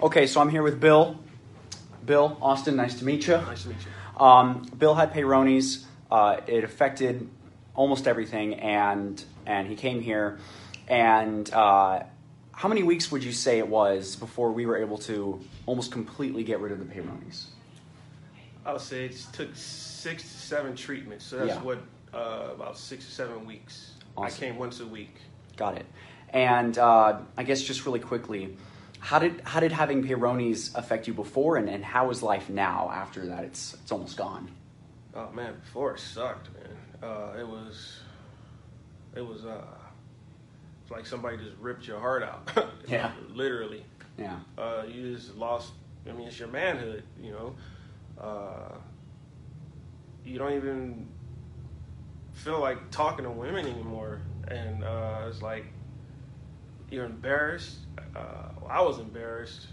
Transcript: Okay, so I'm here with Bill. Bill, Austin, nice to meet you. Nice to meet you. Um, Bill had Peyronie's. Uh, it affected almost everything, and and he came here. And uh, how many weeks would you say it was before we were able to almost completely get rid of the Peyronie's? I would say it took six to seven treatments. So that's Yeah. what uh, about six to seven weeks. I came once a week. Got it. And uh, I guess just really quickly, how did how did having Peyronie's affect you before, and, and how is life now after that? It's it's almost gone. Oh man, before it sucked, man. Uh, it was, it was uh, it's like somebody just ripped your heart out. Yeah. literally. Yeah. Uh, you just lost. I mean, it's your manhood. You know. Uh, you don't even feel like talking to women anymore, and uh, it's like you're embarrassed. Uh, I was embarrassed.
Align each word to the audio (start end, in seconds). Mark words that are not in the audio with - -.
Okay, 0.00 0.28
so 0.28 0.40
I'm 0.40 0.48
here 0.48 0.62
with 0.62 0.80
Bill. 0.80 1.18
Bill, 2.06 2.38
Austin, 2.40 2.76
nice 2.76 2.94
to 3.00 3.04
meet 3.04 3.26
you. 3.26 3.36
Nice 3.36 3.64
to 3.64 3.70
meet 3.70 3.78
you. 3.84 4.24
Um, 4.24 4.62
Bill 4.78 4.94
had 4.94 5.12
Peyronie's. 5.12 5.86
Uh, 6.10 6.40
it 6.46 6.62
affected 6.62 7.28
almost 7.74 8.06
everything, 8.06 8.54
and 8.54 9.22
and 9.44 9.66
he 9.66 9.74
came 9.74 10.00
here. 10.00 10.38
And 10.86 11.52
uh, 11.52 12.04
how 12.52 12.68
many 12.68 12.84
weeks 12.84 13.10
would 13.10 13.24
you 13.24 13.32
say 13.32 13.58
it 13.58 13.66
was 13.66 14.14
before 14.14 14.52
we 14.52 14.66
were 14.66 14.76
able 14.78 14.98
to 14.98 15.40
almost 15.66 15.90
completely 15.90 16.44
get 16.44 16.60
rid 16.60 16.70
of 16.72 16.78
the 16.78 16.84
Peyronie's? 16.84 17.48
I 18.64 18.72
would 18.72 18.80
say 18.80 19.06
it 19.06 19.26
took 19.32 19.50
six 19.54 20.22
to 20.22 20.28
seven 20.28 20.76
treatments. 20.76 21.24
So 21.24 21.38
that's 21.38 21.50
Yeah. 21.50 21.62
what 21.62 21.78
uh, 22.14 22.50
about 22.54 22.78
six 22.78 23.04
to 23.04 23.10
seven 23.10 23.44
weeks. 23.46 23.94
I 24.16 24.30
came 24.30 24.58
once 24.58 24.78
a 24.78 24.86
week. 24.86 25.16
Got 25.56 25.76
it. 25.76 25.86
And 26.30 26.78
uh, 26.78 27.18
I 27.36 27.42
guess 27.42 27.62
just 27.62 27.84
really 27.84 28.00
quickly, 28.00 28.56
how 29.00 29.18
did 29.18 29.40
how 29.42 29.60
did 29.60 29.72
having 29.72 30.02
Peyronie's 30.02 30.74
affect 30.74 31.06
you 31.06 31.14
before, 31.14 31.56
and, 31.56 31.68
and 31.68 31.84
how 31.84 32.10
is 32.10 32.22
life 32.22 32.48
now 32.50 32.90
after 32.92 33.26
that? 33.26 33.44
It's 33.44 33.74
it's 33.74 33.92
almost 33.92 34.16
gone. 34.16 34.50
Oh 35.14 35.30
man, 35.32 35.54
before 35.60 35.94
it 35.94 36.00
sucked, 36.00 36.48
man. 36.54 36.76
Uh, 37.10 37.38
it 37.38 37.46
was, 37.46 38.00
it 39.14 39.20
was 39.20 39.44
uh, 39.44 39.64
it's 40.82 40.90
like 40.90 41.06
somebody 41.06 41.36
just 41.36 41.56
ripped 41.60 41.86
your 41.86 42.00
heart 42.00 42.22
out. 42.22 42.50
Yeah. 42.88 43.12
literally. 43.34 43.84
Yeah. 44.18 44.38
Uh, 44.56 44.84
you 44.88 45.14
just 45.14 45.34
lost. 45.36 45.72
I 46.08 46.12
mean, 46.12 46.26
it's 46.28 46.38
your 46.38 46.48
manhood. 46.48 47.02
You 47.22 47.32
know. 47.32 47.54
Uh, 48.20 48.74
you 50.24 50.38
don't 50.38 50.54
even 50.54 51.06
feel 52.34 52.60
like 52.60 52.90
talking 52.90 53.24
to 53.24 53.30
women 53.30 53.66
anymore, 53.66 54.20
and 54.48 54.84
uh, 54.84 55.26
it's 55.28 55.40
like 55.42 55.66
you're 56.90 57.04
embarrassed. 57.06 57.86
Uh, 58.14 58.48
I 58.70 58.82
was 58.82 58.98
embarrassed. 58.98 59.66